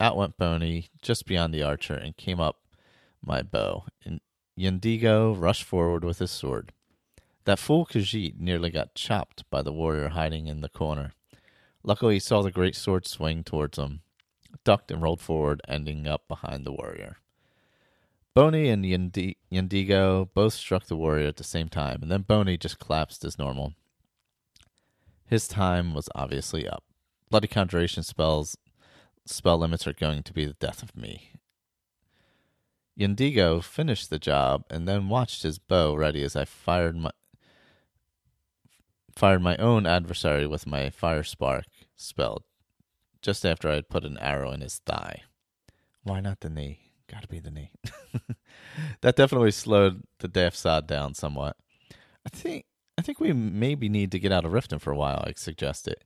[0.00, 2.58] Out went Boney just beyond the archer and came up
[3.24, 4.20] my bow, and
[4.58, 6.72] Yendigo rushed forward with his sword.
[7.44, 11.12] That fool Khajiit nearly got chopped by the warrior hiding in the corner.
[11.82, 14.00] Luckily, he saw the great sword swing towards him,
[14.64, 17.18] ducked and rolled forward, ending up behind the warrior.
[18.34, 22.78] Boney and Yendigo both struck the warrior at the same time, and then Boney just
[22.78, 23.74] collapsed as normal.
[25.30, 26.82] His time was obviously up.
[27.30, 28.56] Bloody conjuration spells
[29.24, 31.30] spell limits are going to be the death of me.
[32.98, 37.12] Yendigo finished the job and then watched his bow ready as I fired my
[39.14, 42.44] fired my own adversary with my fire spark spell
[43.22, 45.22] just after I had put an arrow in his thigh.
[46.02, 46.80] Why not the knee?
[47.06, 47.70] Gotta be the knee.
[49.00, 51.56] that definitely slowed the Daft Sod down somewhat.
[52.26, 52.64] I think
[53.00, 56.04] I think we maybe need to get out of Riften for a while, I suggested.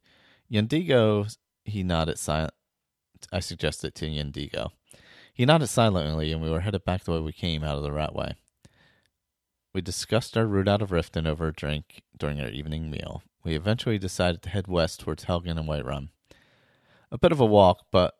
[0.49, 2.55] Yendigo he nodded silent
[3.33, 4.71] I suggested to Yendigo.
[5.33, 7.91] He nodded silently and we were headed back the way we came out of the
[7.91, 8.35] ratway.
[9.75, 13.25] We discussed our route out of Riften over a drink during our evening meal.
[13.43, 16.11] We eventually decided to head west towards Helgen and Whiterun.
[17.11, 18.15] A bit of a walk, but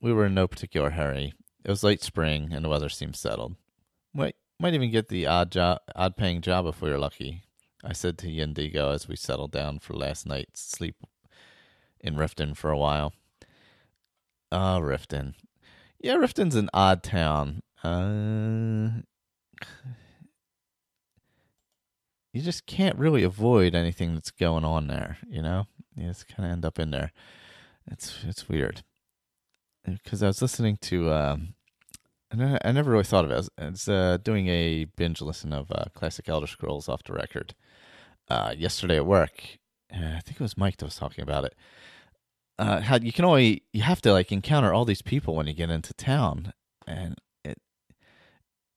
[0.00, 1.34] we were in no particular hurry.
[1.66, 3.56] It was late spring, and the weather seemed settled.
[4.14, 7.42] Might might even get the odd job, odd paying job if we were lucky.
[7.88, 10.96] I said to Yendigo as we settled down for last night's sleep
[12.00, 13.12] in Riften for a while.
[14.50, 15.34] Ah, oh, Riften.
[16.00, 17.62] Yeah, Riften's an odd town.
[17.84, 19.02] Uh,
[22.32, 25.18] you just can't really avoid anything that's going on there.
[25.28, 27.12] You know, you just kind of end up in there.
[27.88, 28.82] It's it's weird
[29.84, 31.12] because I was listening to.
[31.12, 31.54] Um,
[32.32, 33.34] I, I never really thought of it.
[33.34, 37.12] as was, was uh, doing a binge listen of uh, classic Elder Scrolls off the
[37.12, 37.54] record
[38.28, 39.58] uh, yesterday at work.
[39.92, 41.54] I think it was Mike that was talking about it.
[42.58, 45.52] Uh, how you can only you have to like encounter all these people when you
[45.52, 46.52] get into town,
[46.86, 47.58] and it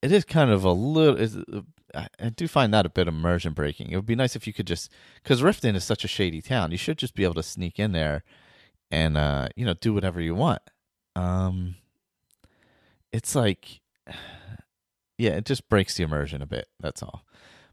[0.01, 1.63] it is kind of a little.
[1.93, 3.89] I do find that a bit immersion breaking.
[3.89, 4.91] It would be nice if you could just
[5.23, 6.71] because Riften is such a shady town.
[6.71, 8.23] You should just be able to sneak in there
[8.91, 10.61] and uh, you know do whatever you want.
[11.15, 11.75] Um,
[13.11, 13.81] it's like,
[15.17, 16.67] yeah, it just breaks the immersion a bit.
[16.79, 17.23] That's all.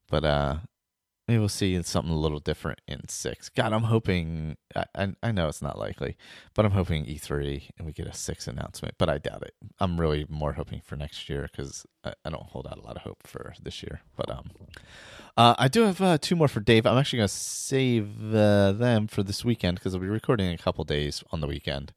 [0.09, 0.57] But uh,
[1.27, 3.49] maybe we'll see something a little different in six.
[3.49, 4.57] God, I'm hoping.
[4.95, 6.17] I I know it's not likely,
[6.55, 8.95] but I'm hoping E3 and we get a six announcement.
[8.99, 9.55] But I doubt it.
[9.79, 12.97] I'm really more hoping for next year because I, I, don't hold out a lot
[12.97, 14.01] of hope for this year.
[14.17, 14.51] But um,
[15.37, 16.87] uh, I do have uh, two more for Dave.
[16.87, 20.59] I'm actually gonna save uh, them for this weekend because I'll be recording in a
[20.59, 21.93] couple days on the weekend.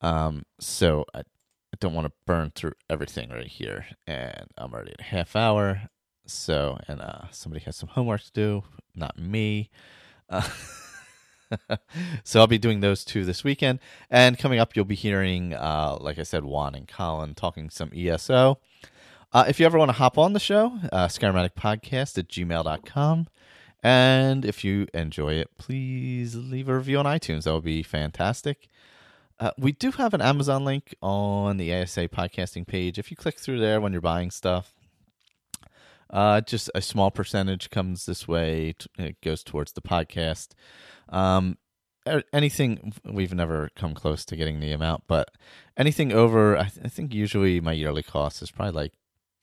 [0.00, 4.92] Um, so I, I don't want to burn through everything right here, and I'm already
[4.92, 5.88] at a half hour.
[6.26, 9.70] So, and uh, somebody has some homework to do, not me.
[10.28, 10.48] Uh,
[12.24, 13.80] so I'll be doing those two this weekend.
[14.10, 17.90] And coming up, you'll be hearing, uh, like I said, Juan and Colin talking some
[17.94, 18.58] ESO.
[19.32, 23.28] Uh, if you ever want to hop on the show, uh, Podcast at gmail.com.
[23.82, 27.44] And if you enjoy it, please leave a review on iTunes.
[27.44, 28.68] That would be fantastic.
[29.40, 32.98] Uh, we do have an Amazon link on the ASA podcasting page.
[32.98, 34.72] If you click through there when you're buying stuff,
[36.12, 38.74] uh, just a small percentage comes this way.
[38.98, 40.50] It goes towards the podcast.
[41.08, 41.56] Um,
[42.32, 45.30] anything we've never come close to getting the amount, but
[45.76, 48.92] anything over, I, th- I think usually my yearly cost is probably like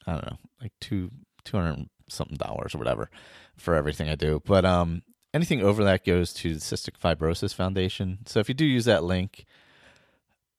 [0.05, 1.11] I don't know, like two
[1.43, 3.09] two hundred something dollars or whatever
[3.57, 4.41] for everything I do.
[4.45, 5.01] But um,
[5.33, 8.19] anything over that goes to the Cystic Fibrosis Foundation.
[8.25, 9.45] So if you do use that link,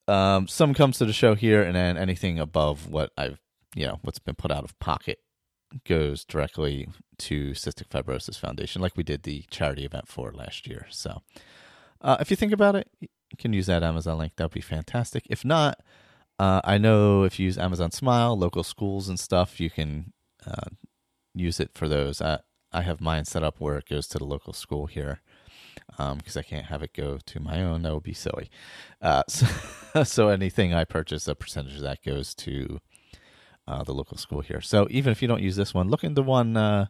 [0.07, 3.39] um, some comes to the show here, and then anything above what I've
[3.75, 5.19] you know what's been put out of pocket
[5.85, 6.87] goes directly
[7.19, 10.87] to Cystic Fibrosis Foundation, like we did the charity event for last year.
[10.89, 11.21] So,
[12.01, 13.07] uh, if you think about it, you
[13.37, 14.33] can use that Amazon link.
[14.35, 15.25] That would be fantastic.
[15.29, 15.79] If not,
[16.39, 20.13] uh, I know if you use Amazon Smile, local schools and stuff, you can
[20.45, 20.69] uh,
[21.33, 22.21] use it for those.
[22.21, 22.39] I
[22.73, 25.21] I have mine set up where it goes to the local school here
[25.87, 27.81] because um, I can't have it go to my own.
[27.81, 28.49] That would be silly.
[29.01, 32.79] Uh, so, so anything I purchase, a percentage of that goes to
[33.71, 34.61] uh, the local school here.
[34.61, 36.57] So even if you don't use this one, look into one.
[36.57, 36.85] Uh,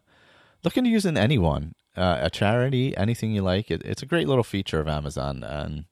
[0.64, 3.70] look into using any one, uh, a charity, anything you like.
[3.74, 5.84] It, it's a great little feature of Amazon, and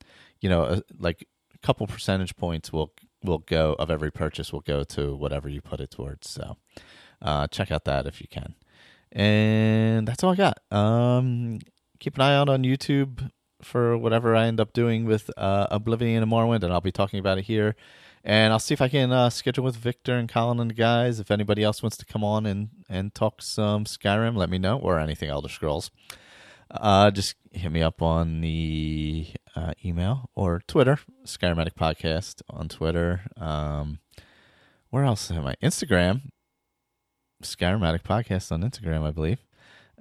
[0.42, 1.18] you know, uh, like
[1.54, 2.90] a couple percentage points will
[3.22, 6.28] will go of every purchase will go to whatever you put it towards.
[6.28, 6.56] So
[7.22, 8.54] uh, check out that if you can.
[9.12, 10.58] And that's all I got.
[10.70, 11.58] Um,
[11.98, 13.30] keep an eye out on YouTube.
[13.62, 17.18] for whatever I end up doing with uh, Oblivion and Morrowind, and I'll be talking
[17.18, 17.76] about it here.
[18.22, 21.20] And I'll see if I can uh, schedule with Victor and Colin and the guys.
[21.20, 24.78] If anybody else wants to come on and, and talk some Skyrim, let me know,
[24.78, 25.90] or anything Elder Scrolls.
[26.70, 32.68] Uh, just hit me up on the uh, email or Twitter, Skyrim Addict Podcast on
[32.68, 33.22] Twitter.
[33.36, 34.00] Um,
[34.90, 35.54] where else am I?
[35.62, 36.30] Instagram,
[37.42, 39.38] Skyrim Addict Podcast on Instagram, I believe.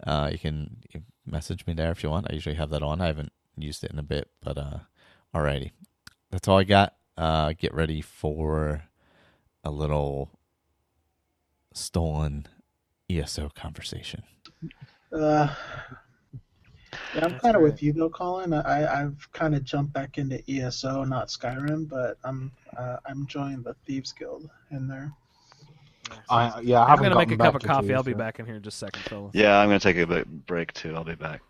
[0.05, 0.77] Uh, you can
[1.25, 2.27] message me there if you want.
[2.29, 3.01] I usually have that on.
[3.01, 4.79] I haven't used it in a bit, but uh,
[5.33, 5.71] alrighty.
[6.31, 6.93] That's all I got.
[7.19, 8.83] Uh, get ready for
[9.65, 10.29] a little
[11.73, 12.47] stolen
[13.09, 14.23] ESO conversation.
[15.11, 15.53] Uh,
[17.13, 18.53] yeah, I'm kind of with you though, Colin.
[18.53, 23.63] I I've kind of jumped back into ESO, not Skyrim, but I'm uh, I'm enjoying
[23.63, 25.11] the Thieves Guild in there.
[26.29, 27.93] I, yeah, I I'm gonna make a cup of coffee.
[27.93, 29.35] I'll be back in here in just a second, fellas.
[29.35, 30.95] Yeah, I'm gonna take a break too.
[30.95, 31.41] I'll be back.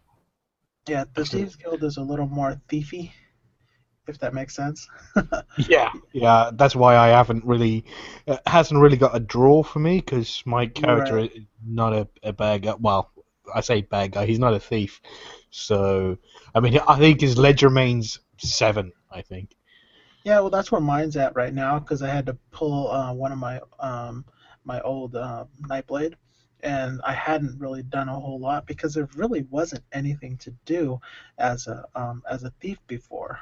[0.88, 3.12] Yeah, the Thieves Guild is a little more thiefy,
[4.10, 4.88] if that makes sense.
[5.56, 7.84] Yeah, yeah, that's why I haven't really,
[8.26, 11.28] it hasn't really got a draw for me because my character Right.
[11.28, 11.30] is
[11.66, 12.76] not a, a bad guy.
[12.80, 13.12] Well,
[13.54, 15.02] I say bad guy, he's not a thief.
[15.52, 16.18] So,
[16.56, 19.56] I mean, I think his Legerdemain's seven, I think.
[20.24, 23.32] Yeah, well, that's where mine's at right now because I had to pull uh, one
[23.32, 24.26] of my um,
[24.64, 26.16] my old uh, Nightblade,
[26.62, 31.00] and I hadn't really done a whole lot because there really wasn't anything to do
[31.38, 33.40] as a um, as a thief before.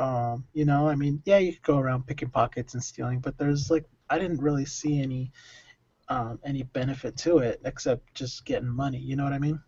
[0.00, 3.38] Um, you know, I mean, yeah, you could go around picking pockets and stealing, but
[3.38, 5.32] there's like I didn't really see any
[6.08, 8.98] um, any benefit to it except just getting money.
[8.98, 9.60] You know what I mean?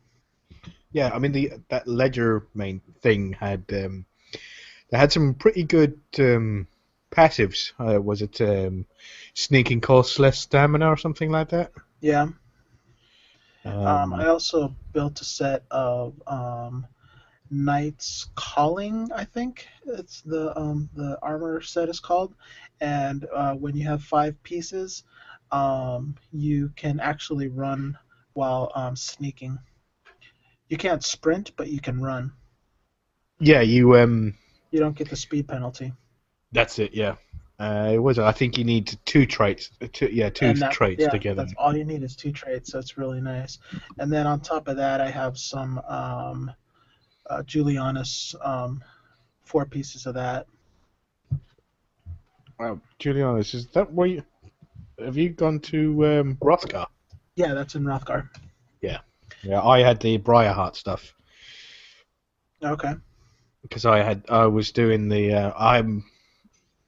[0.92, 4.06] Yeah, I mean, the that Legerdemain thing had, um,
[4.90, 6.68] they had some pretty good um,
[7.12, 7.72] passives.
[7.78, 8.86] Uh, was it um,
[9.34, 11.72] sneaking costs less stamina or something like that?
[12.00, 12.28] Yeah.
[13.64, 16.86] Um, Um, I also built a set of um,
[17.52, 22.34] Knights Calling, I think it's the um, the armor set is called,
[22.80, 25.04] and uh, when you have five pieces,
[25.50, 27.98] um, you can actually run
[28.32, 29.58] while um, sneaking.
[30.70, 32.32] You can't sprint, but you can run.
[33.38, 34.34] yeah, you um,
[34.70, 35.92] You don't get the speed penalty.
[36.52, 37.16] That's it, yeah.
[37.58, 38.18] Uh, it was.
[38.18, 39.70] I think you need two traits.
[39.92, 41.42] Two, yeah, two that- traits yeah, together.
[41.42, 43.58] That's all you need is two traits, so it's really nice.
[43.98, 46.50] And then on top of that, I have some um,
[47.32, 48.82] uh, Julianos, um,
[49.44, 50.46] four pieces of that.
[52.58, 54.22] Wow, Julianos, is that where you
[54.98, 56.86] have you gone to um, Wrothgar?
[57.34, 58.28] Yeah, that's in Wrothgar.
[58.82, 58.98] Yeah,
[59.42, 59.62] yeah.
[59.62, 61.14] I had the Briarheart stuff
[62.62, 62.92] Okay.
[63.62, 66.04] because I had I was doing the uh, I'm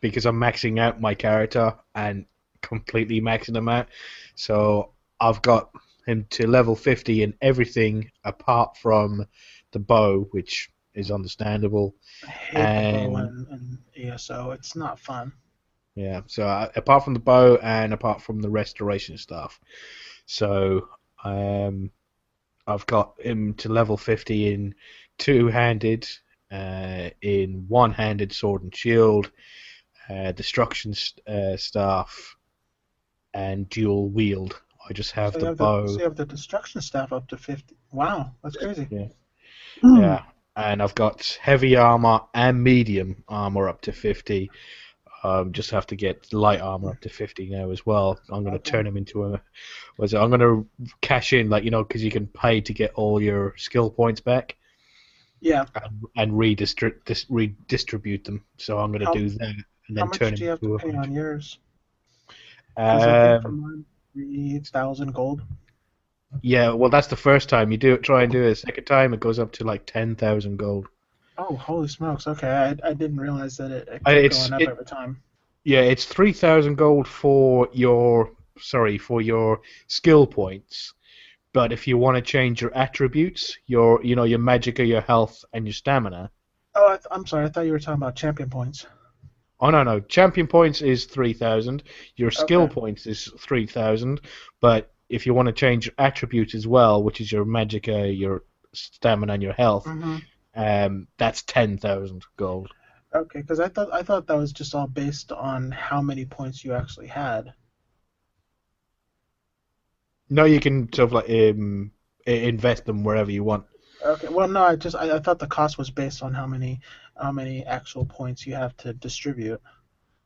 [0.00, 2.26] because I'm maxing out my character and
[2.60, 3.88] completely maxing them out,
[4.36, 5.70] so I've got
[6.06, 9.26] him to level 50 in everything apart from
[9.74, 11.94] the bow, which is understandable.
[12.26, 13.78] I hate the bow And- and, and
[14.12, 14.52] ESO.
[14.52, 15.32] It's not fun.
[15.94, 16.22] Yeah.
[16.26, 19.60] So uh, apart from the bow and apart from the restoration stuff,
[20.26, 20.88] so
[21.22, 21.90] um,
[22.66, 24.74] I've got him to level 50 in
[25.18, 26.08] two-handed,
[26.50, 29.30] uh, in one-handed sword and shield,
[30.08, 32.36] uh, destruction st- uh, staff,
[33.32, 34.60] and dual wield.
[34.88, 35.82] I just have so, the have bow.
[35.82, 37.76] the, so you have the destruction staff up to 50.
[37.92, 38.86] Wow, that's crazy.
[38.90, 39.06] Yeah.
[39.80, 39.96] Hmm.
[40.00, 40.22] Yeah,
[40.56, 44.50] and I've got heavy armor and medium armor up to 50.
[45.22, 48.18] Um, just have to get light armor up to 50 now as well.
[48.30, 49.40] I'm going to turn him into a.
[49.96, 50.18] Was it?
[50.18, 50.66] I'm going to
[51.00, 54.20] cash in, like you know, because you can pay to get all your skill points
[54.20, 54.56] back
[55.40, 55.64] Yeah.
[55.82, 58.44] and, and redistri- dis- redistribute them.
[58.58, 59.54] So I'm going to do that
[59.88, 60.78] and then turn him into a.
[60.78, 61.58] How much do you have to pay on yours?
[62.76, 65.42] 'Cause I think for Um, mine, 3,000 gold.
[66.42, 68.02] Yeah, well, that's the first time you do it.
[68.02, 68.48] Try and do it.
[68.50, 70.86] The second time, it goes up to like 10,000 gold.
[71.38, 72.26] Oh, holy smokes.
[72.26, 75.20] Okay, I, I didn't realize that it, it kept it's- going up it- every time.
[75.66, 80.92] Yeah, it's three thousand gold for your sorry for your skill points.
[81.54, 85.00] But if you want to change your attributes, your you know your magic or your
[85.00, 86.30] health, and your stamina.
[86.74, 87.46] Oh, I th- I'm sorry.
[87.46, 88.86] I thought you were talking about champion points.
[89.58, 91.82] Oh no no, champion points is three thousand.
[92.16, 92.74] Your skill Okay.
[92.74, 94.20] points is three thousand.
[94.60, 98.42] But if you want to change your attributes as well, which is your magicka, your
[98.72, 100.16] stamina, and your health, hmm
[100.54, 102.70] um, that's ten thousand gold.
[103.14, 106.64] Okay, because I thought I thought that was just all based on how many points
[106.64, 107.54] you actually had.
[110.28, 111.92] No, you can sort of like um,
[112.26, 113.64] invest them wherever you want.
[114.04, 116.80] Okay, well, no, I just I, I thought the cost was based on how many
[117.20, 119.60] how many actual points you have to distribute.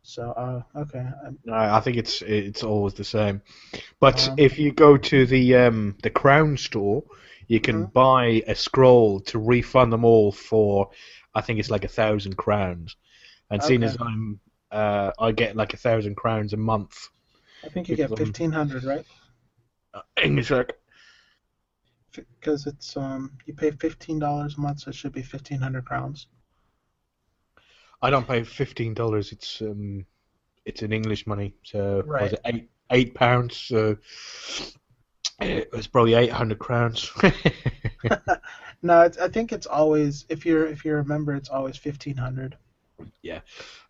[0.09, 1.07] So, uh, okay.
[1.27, 3.43] Um, I I think it's it's always the same.
[4.01, 7.05] But Um, if you go to the um, the Crown store,
[7.49, 7.93] you can Mhm.
[7.95, 10.91] buy a scroll to refund them all for,
[11.35, 12.97] I think it's like a thousand crowns.
[13.51, 14.41] And seeing as I'm,
[14.73, 17.09] uh, I get like a thousand crowns a month.
[17.65, 19.07] I think you get fifteen hundred, right?
[19.95, 20.79] Uh, English, like,
[22.15, 25.87] Because it's um, you pay fifteen dollars a month, so it should be fifteen hundred
[25.87, 26.27] crowns.
[28.03, 29.32] I don't pay fifteen dollars.
[29.32, 30.07] It's um,
[30.64, 31.55] it's in English money.
[31.64, 32.32] So what was Right.
[32.32, 33.57] it eight eight pounds?
[33.57, 33.96] So
[35.40, 37.11] it was probably eight hundred crowns.
[38.82, 42.57] No, it's, I think it's always if you're if you remember, it's always fifteen hundred.
[43.22, 43.40] Yeah,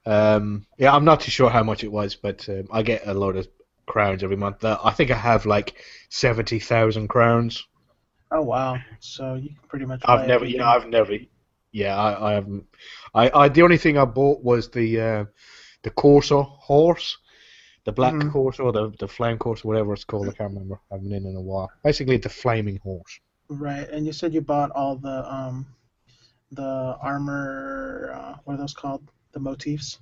[0.06, 3.14] Um, yeah, I'm not too sure how much it was, but um, I get a
[3.14, 3.48] lot of
[3.86, 4.64] crowns every month.
[4.64, 7.66] I think I have like seventy thousand crowns.
[8.30, 8.78] Oh wow!
[9.00, 10.02] So you can pretty much.
[10.04, 10.66] I've never, you know.
[10.66, 11.16] I've never.
[11.72, 12.64] Yeah, I, I haven't.
[13.14, 15.24] I, I, the only thing I bought was the uh,
[15.82, 17.18] the Corso horse,
[17.84, 18.32] the black Mhm.
[18.32, 20.28] Corso, the the flame Corso, whatever it's called.
[20.28, 20.80] I can't remember.
[20.90, 21.70] I haven't been in a while.
[21.84, 23.20] Basically, the flaming horse.
[23.48, 25.66] Right, and you said you bought all the um,
[26.52, 28.12] the armor.
[28.14, 29.10] Uh, what are those called?
[29.32, 29.98] The motifs.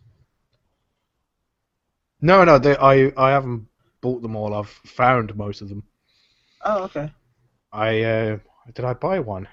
[2.21, 3.67] No, no, they, I I haven't
[4.01, 4.55] bought them all.
[4.55, 5.83] I've found most of them.
[6.65, 7.13] Oh, okay.
[7.73, 8.39] I uh,
[8.75, 9.49] did I buy one?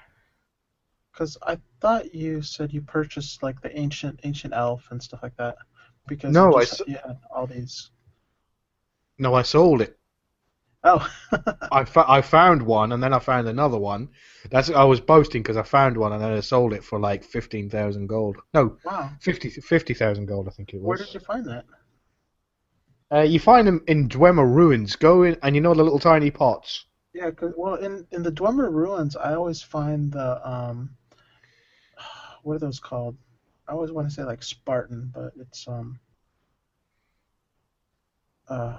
[1.14, 5.38] Because I thought you said you purchased like the ancient ancient elf and stuff like
[5.38, 5.58] that.
[6.08, 7.92] Because No, you, I just, s- you had all these.
[9.20, 9.98] No, I sold it.
[10.84, 11.08] Oh,
[11.72, 14.10] I, fo- I found one and then I found another one.
[14.50, 17.24] That's I was boasting because I found one and then I sold it for like
[17.24, 18.38] fifteen thousand gold.
[18.54, 19.12] No, wow.
[19.22, 20.88] 50 50,000 gold I think it was.
[20.88, 21.66] Where did you find that?
[23.12, 24.96] Uh, you find them in Dwemer ruins.
[24.98, 26.86] Go in and you know the little tiny pots.
[27.14, 30.98] Yeah, well, in in the Dwemer ruins, I always find the um,
[32.44, 33.18] what are those called?
[33.68, 36.00] I always want to say like Spartan, but it's um,
[38.48, 38.78] uh,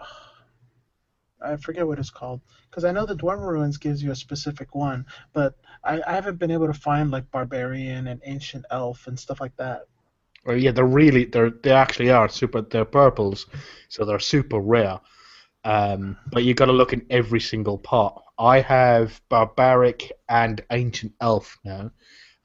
[1.42, 2.40] I forget what it's called.
[2.70, 6.38] Because I know the Dwemer ruins gives you a specific one, but I, I haven't
[6.38, 9.82] been able to find like barbarian and ancient elf and stuff like that.
[10.44, 12.60] Or yeah, they're really they're they actually are super.
[12.60, 13.46] They're purples,
[13.88, 15.00] so they're super rare.
[15.64, 18.22] Um, but you got to look in every single pot.
[18.38, 21.90] I have barbaric and ancient elf now,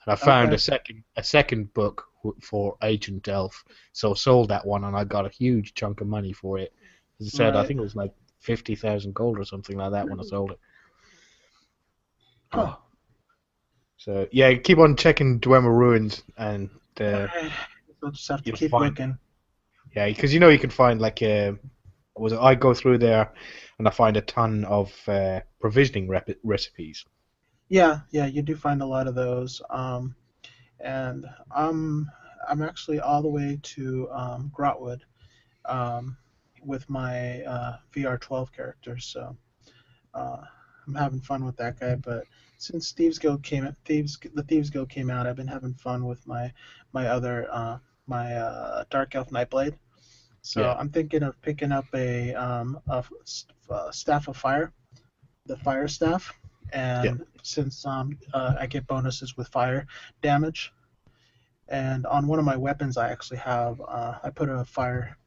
[0.10, 0.56] I found Okay.
[0.56, 2.06] a second a second book
[2.42, 3.64] for Ancient elf.
[3.94, 6.74] So I sold that one, and I got a huge chunk of money for it.
[7.20, 10.08] As I said, I think it was like fifty thousand gold or something like that
[10.10, 10.60] when I sold it.
[12.52, 12.76] Huh.
[13.98, 17.28] So yeah, keep on checking Dwemer ruins and uh,
[18.02, 19.18] We'll just have to keep find- looking.
[19.96, 21.54] Yeah, because you know you can find like uh,
[22.16, 23.34] was it, I go through there
[23.78, 27.06] and I find a ton of uh, provisioning rep- recipes.
[27.70, 29.62] Yeah, yeah, you do find a lot of those.
[29.70, 30.16] Um,
[30.80, 32.10] and I'm
[32.48, 35.02] I'm actually all the way to um, Grahtwood
[35.66, 36.18] um,
[36.66, 39.38] with my uh, VR12 character, so
[40.14, 40.42] uh,
[40.88, 41.96] I'm having fun with that guy.
[41.96, 42.26] But
[42.58, 46.26] since Thieves Guild came, Thieves the Thieves Guild came out, I've been having fun with
[46.28, 46.52] my
[46.94, 49.78] my other uh, my uh, Dark Elf Nightblade.
[50.42, 50.76] So Yeah.
[50.78, 53.04] I'm thinking of picking up a um, a,
[53.70, 54.72] a staff of fire,
[55.46, 56.39] the fire staff,
[56.74, 59.88] and since um, uh, I get bonuses with fire
[60.22, 60.72] damage,
[61.68, 65.18] and on one of my weapons I actually have uh, I put a fire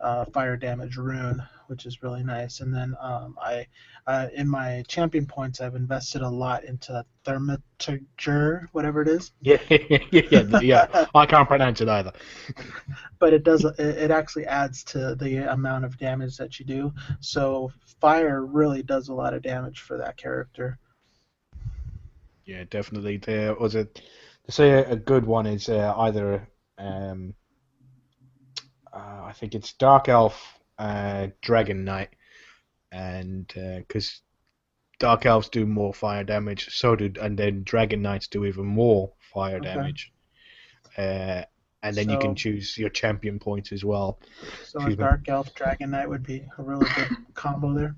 [0.00, 2.60] uh, fire damage rune, which is really nice.
[2.60, 3.66] And then um, I
[4.06, 9.30] uh, in my champion points I've invested a lot into Thaumaturge, whatever it is.
[9.40, 11.06] Yeah, yeah, yeah, yeah.
[11.14, 12.12] I can't pronounce it either.
[13.20, 16.92] but it does it, it actually adds to the amount of damage that you do.
[17.20, 20.78] So fire really does a lot of damage for that character.
[22.44, 23.18] Yeah, definitely.
[23.18, 26.48] There was a to say a, a good one is uh, either
[26.78, 27.34] um,
[28.92, 32.08] uh, I think it's Dark Elf, uh, Dragon Knight,
[32.90, 34.22] and because
[34.98, 39.12] Dark Elves do more fire damage, so do and then Dragon Knights do even more
[39.32, 39.74] fire Okay.
[39.74, 40.12] damage.
[40.98, 41.42] Uh,
[41.82, 44.18] and then you can choose your champion points as well.
[44.64, 47.96] So a dark elf dragon knight would be a really good combo there.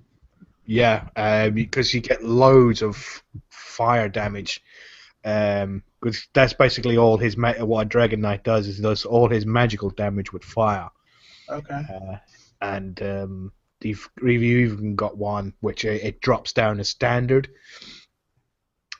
[0.66, 4.62] Yeah, uh, because you get loads of fire damage.
[5.24, 9.28] Um, because that's basically all his ma- what a Dragon Knight does is does all
[9.28, 10.90] his magical damage with fire.
[11.48, 11.82] Okay.
[11.92, 12.16] Uh,
[12.62, 13.52] and um,
[13.82, 17.50] you've, you've even got one which uh, it drops down as standard,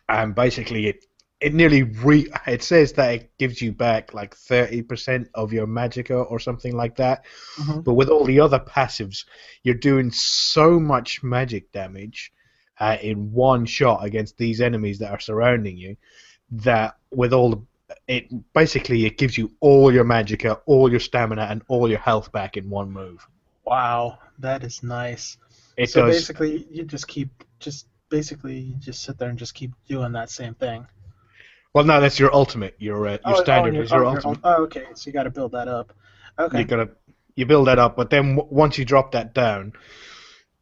[0.09, 1.05] and basically it
[1.41, 5.67] it nearly re it says that it gives you back like thirty percent of your
[5.67, 7.25] magicka or something like that.
[7.59, 7.85] Mhm.
[7.85, 9.25] But with all the other passives,
[9.63, 12.33] you're doing so much magic damage
[12.81, 15.97] uh, in one shot against these enemies that are surrounding you
[16.51, 17.63] that with all the
[18.09, 22.33] it basically it gives you all your magicka, all your stamina, and all your health
[22.33, 23.27] back in one move.
[23.65, 25.39] Wow, that is nice.
[25.77, 26.17] It so does.
[26.17, 30.31] basically, you just keep just basically you just sit there and just keep doing that
[30.31, 30.87] same thing.
[31.75, 32.75] Well, no, that's your ultimate.
[32.79, 34.39] Your uh, your Oh, standard oh, is your oh, ultimate.
[34.45, 34.85] Oh, okay.
[34.95, 35.93] So you got to build that up.
[36.39, 36.59] Okay.
[36.61, 36.91] You gotta
[37.35, 39.73] you build that up, but then w- once you drop that down,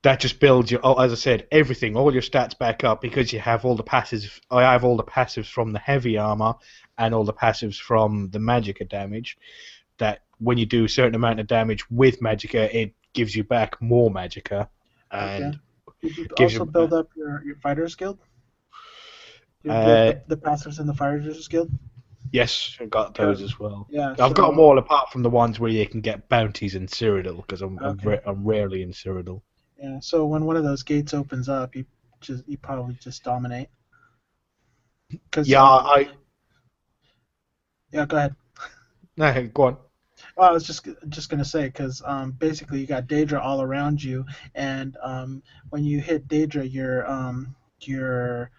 [0.03, 0.81] that just builds your.
[0.85, 3.85] Oh, as I said, everything, all your stats back up because you have all the
[3.85, 4.41] passives.
[4.51, 6.55] I have all the passives from the heavy armor
[6.97, 9.37] and all the passives from the magicka damage.
[10.01, 13.81] That when you do a certain amount of damage with magicka, it gives you back
[13.81, 14.69] more magicka,
[15.11, 15.61] and
[16.03, 18.19] Did you gives also you- build up your, your fighters guild?
[19.63, 21.71] You Uh, the, the passives in the fighters guild.
[22.33, 23.87] yes, I've got those as well.
[23.91, 24.13] Yeah.
[24.19, 27.37] I've got them all apart from the ones where you can get bounties in Cyrodiil
[27.43, 29.43] because I'm I'm, ra- I'm rarely in Cyrodiil.
[29.79, 29.99] Yeah.
[30.01, 31.85] So when one of those gates opens up, you
[32.23, 33.69] just you probably just dominate.
[35.31, 36.09] Cause, Yeah, uh, I
[37.93, 38.07] yeah.
[38.07, 38.35] Go ahead.
[39.19, 39.77] no go on.
[40.37, 44.03] Well, I was just just gonna say because um, basically you got Daedra all around
[44.03, 48.51] you, and um, when you hit Daedra, your um, your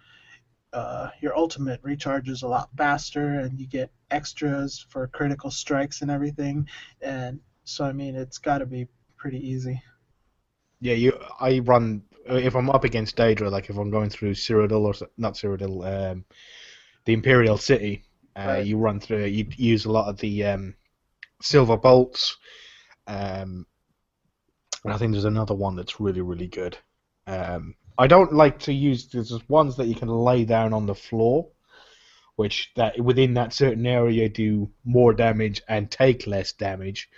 [0.73, 6.11] uh, your ultimate recharges a lot faster, and you get extras for critical strikes and
[6.11, 6.67] everything.
[7.01, 8.87] And so I mean, it's got to be
[9.17, 9.81] pretty easy.
[10.79, 11.19] Yeah, you.
[11.39, 15.33] I run if I'm up against Daedra, like if I'm going through Cyrodiil or not
[15.33, 16.25] Cyrodiil, um,
[17.05, 18.03] the Imperial City.
[18.35, 18.65] Uh, Right.
[18.65, 19.25] You run through.
[19.25, 20.73] it, You use a lot of the um,
[21.41, 22.37] silver bolts.
[23.07, 23.65] Um,
[24.83, 26.77] and I think there's another one that's really really good.
[27.27, 29.07] Um, I don't like to use.
[29.07, 31.49] There's ones that you can lay down on the floor,
[32.35, 37.09] which that within that certain area do more damage and take less damage.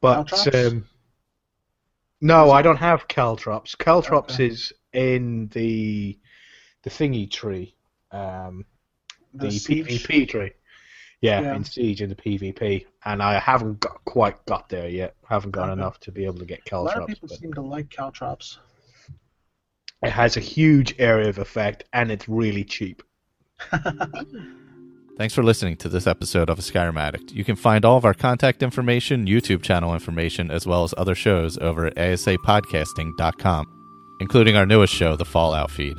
[0.00, 0.86] But um,
[2.20, 3.74] no, I don't have caltrops.
[3.74, 4.46] Caltrops Okay.
[4.46, 6.18] is in the
[6.82, 7.74] the thingy tree,
[8.12, 8.64] um,
[9.34, 10.52] the, siege- PvP tree.
[11.22, 11.54] Yeah, Yeah.
[11.56, 15.14] in Siege in the PvP, and I haven't got, quite got there yet.
[15.28, 15.72] Haven't got Okay.
[15.72, 16.94] enough to be able to get caltrops.
[16.96, 18.58] A lot of people But seem to like caltrops.
[20.02, 23.02] it has a huge area of effect, and it's really cheap.
[25.18, 27.32] Thanks for listening to this episode of A Skyrim Addict.
[27.32, 31.14] You can find all of our contact information, YouTube channel information, as well as other
[31.14, 33.66] shows over at asapodcasting.com,
[34.20, 35.96] including our newest show, The Fallout Feed.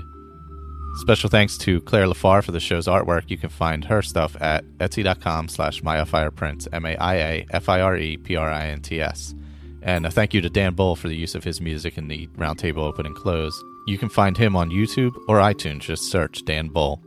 [0.98, 3.30] Special thanks to Claire Lafar for the show's artwork.
[3.30, 9.36] You can find her stuff at etsy.com slash MaiaFirePrints, M-A-I-A-F-I-R-E-P-R-I-N-T-S.
[9.84, 12.28] And a thank you to Dan Bull for the use of his music in the
[12.38, 13.64] Roundtable Open and Close.
[13.86, 15.82] You can find him on YouTube or iTunes.
[15.82, 17.02] Just search Dan Bull.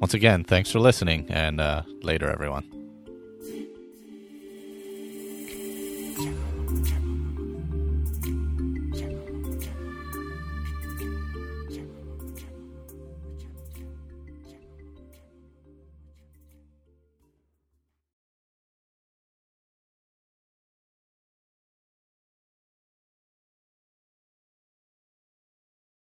[0.00, 2.77] Once again, thanks for listening, and uh, later, everyone.